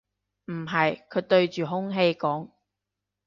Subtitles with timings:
[0.45, 2.49] 唔係，佢對住空氣講